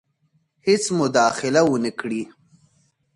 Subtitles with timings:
[0.65, 2.23] هیڅ مداخله ونه کړي.